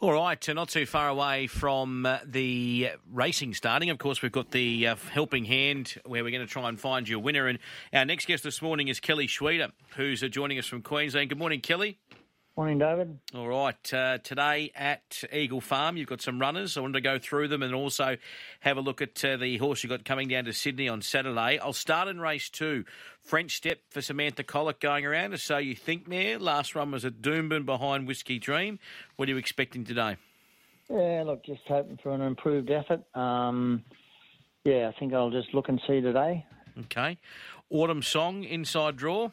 [0.00, 3.90] All right, uh, not too far away from uh, the racing starting.
[3.90, 7.08] Of course, we've got the uh, helping hand where we're going to try and find
[7.08, 7.46] you a winner.
[7.46, 7.60] And
[7.92, 11.28] our next guest this morning is Kelly Schweida, who's uh, joining us from Queensland.
[11.28, 11.98] Good morning, Kelly.
[12.56, 13.18] Morning, David.
[13.34, 16.76] All right, uh, today at Eagle Farm, you've got some runners.
[16.76, 18.16] I wanted to go through them and also
[18.60, 21.58] have a look at uh, the horse you've got coming down to Sydney on Saturday.
[21.58, 22.84] I'll start in race two.
[23.20, 25.36] French Step for Samantha Collett going around.
[25.40, 26.38] So you think, Mayor?
[26.38, 28.78] Last run was at Doomben behind Whiskey Dream.
[29.16, 30.16] What are you expecting today?
[30.88, 33.02] Yeah, look, just hoping for an improved effort.
[33.16, 33.82] Um,
[34.62, 36.46] yeah, I think I'll just look and see today.
[36.82, 37.18] Okay.
[37.68, 39.30] Autumn Song inside draw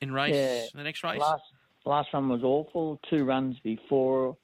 [0.00, 0.62] in race Yeah.
[0.74, 1.20] the next race.
[1.20, 1.42] Last
[1.90, 3.00] last one was awful.
[3.10, 4.36] Two runs before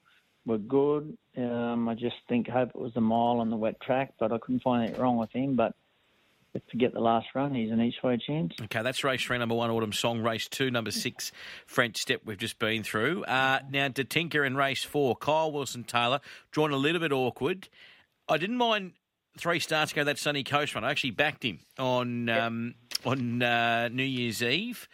[0.45, 1.17] were good.
[1.37, 4.37] Um, I just think hope it was the mile on the wet track, but I
[4.37, 5.55] couldn't find anything wrong with him.
[5.55, 5.73] But
[6.53, 8.53] if to get the last run, he's an each way chance.
[8.61, 10.21] Okay, that's race three, number one, Autumn Song.
[10.21, 11.31] Race two, number six,
[11.65, 13.23] French Step, we've just been through.
[13.23, 16.19] Uh, now, to Tinker in race four, Kyle Wilson Taylor,
[16.51, 17.69] drawn a little bit awkward.
[18.29, 18.91] I didn't mind
[19.37, 20.83] three starts ago that Sunny Coast run.
[20.83, 24.87] I actually backed him on um, on uh, New Year's Eve,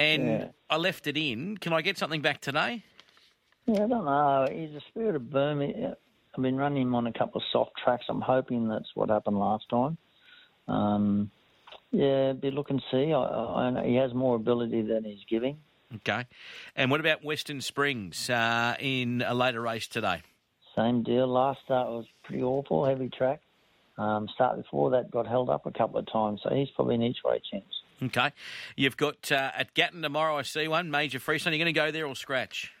[0.00, 0.48] and Yeah.
[0.70, 1.58] I left it in.
[1.58, 2.82] Can I get something back today?
[3.66, 4.46] Yeah, I don't know.
[4.50, 5.94] He's a spirit of Birmingham.
[6.34, 8.04] I've been running him on a couple of soft tracks.
[8.08, 9.98] I'm hoping that's what happened last time.
[10.68, 11.30] Um,
[11.90, 13.12] yeah, be look and see.
[13.12, 15.58] I, I, I he has more ability than he's giving.
[15.96, 16.26] Okay.
[16.76, 20.22] And what about Western Springs uh, in a later race today?
[20.76, 21.26] Same deal.
[21.26, 23.40] Last start was pretty awful, heavy track.
[23.98, 27.02] Um, start before that got held up a couple of times, so he's probably an
[27.02, 27.79] each way chance.
[28.02, 28.32] Okay.
[28.76, 31.52] You've got uh, at Gatton tomorrow, I see one, Major Freestone.
[31.52, 32.72] You're going to go there or scratch?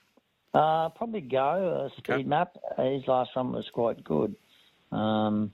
[0.54, 1.88] Uh, probably go.
[1.88, 2.22] Uh, speed Okay.
[2.24, 2.56] map.
[2.76, 4.34] His last run was quite good.
[4.92, 5.52] Um,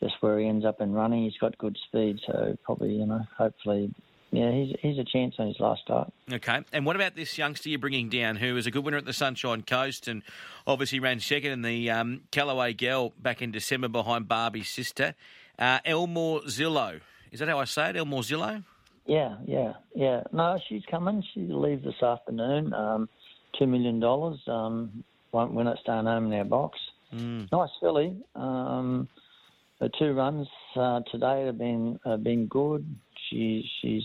[0.00, 3.20] just where he ends up in running, he's got good speed, so probably you know,
[3.36, 3.92] hopefully,
[4.30, 6.10] yeah, he's he's a chance on his last start.
[6.32, 6.60] Okay.
[6.72, 9.12] And what about this youngster you're bringing down who was a good winner at the
[9.12, 10.22] Sunshine Coast and
[10.66, 15.14] obviously ran second in the um, Callaway Girl back in December behind Barbie's sister,
[15.58, 17.00] uh, Elmore Zillow.
[17.30, 17.96] Is that how I say it?
[17.96, 18.64] Elmore Zillow?
[19.10, 20.22] Yeah, yeah, yeah.
[20.32, 21.24] No, she's coming.
[21.34, 22.72] She leaves this afternoon.
[22.72, 23.08] Um,
[23.58, 24.38] Two million dollars.
[24.46, 25.76] Um, won't win it.
[25.82, 26.78] Staying home in our box.
[27.12, 27.50] Mm.
[27.50, 28.16] Nice filly.
[28.36, 29.08] Um,
[29.80, 32.86] her two runs uh, today have been have been good.
[33.28, 34.04] She she's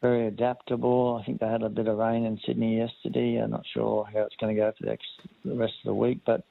[0.00, 1.18] very adaptable.
[1.20, 3.42] I think they had a bit of rain in Sydney yesterday.
[3.42, 5.08] I'm not sure how it's going to go for the, next,
[5.44, 6.44] the rest of the week, but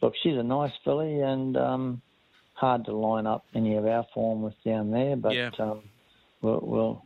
[0.00, 2.00] look, she's a nice filly and um,
[2.54, 5.16] hard to line up any of our form with down there.
[5.16, 5.50] But Yeah.
[5.58, 5.82] um,
[6.46, 7.02] we'll, we'll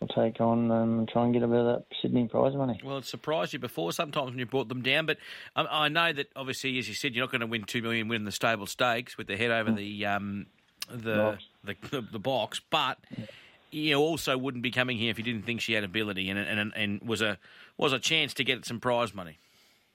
[0.00, 2.80] we'll take on and try and get a bit of that Sydney prize money.
[2.84, 5.18] Well, it surprised you before sometimes when you brought them down, but
[5.56, 8.08] um, I know that obviously, as you said, you're not going to win two million
[8.08, 10.46] winning the stable stakes with the head over the um,
[10.90, 12.98] the, the the the box, but
[13.70, 16.72] you also wouldn't be coming here if you didn't think she had ability and and
[16.74, 17.38] and was a
[17.76, 19.38] was a chance to get some prize money.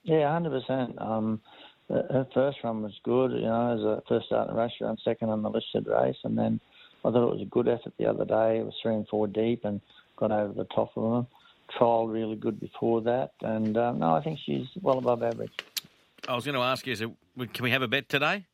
[0.02, 1.00] Yeah, hundred percent.
[1.00, 1.40] Um,
[1.88, 3.32] her her first run was good.
[3.32, 5.86] You know, as a first start in the race, she ran second on the listed
[5.86, 6.60] race, and then
[7.04, 8.58] I thought it was a good effort the other day.
[8.58, 9.80] It was three and four deep and
[10.16, 11.26] got over the top of them.
[11.78, 15.52] Trialled really good before that, and um, no, I think she's well above average.
[16.28, 17.10] I was going to ask you, is it,
[17.54, 18.44] can we have a bet today?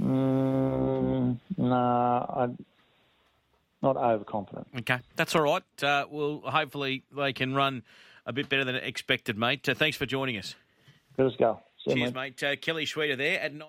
[0.00, 2.58] Mm, nah, I'm
[3.82, 4.66] not overconfident.
[4.80, 5.62] Okay, that's all right.
[5.82, 7.82] Uh, well, hopefully they can run
[8.26, 9.66] a bit better than expected, mate.
[9.68, 10.54] Uh, thanks for joining us.
[11.16, 11.60] Let us go.
[11.84, 12.42] See you, Cheers, mate.
[12.42, 12.42] mate.
[12.42, 13.68] Uh, Kelly Schweida there at nine.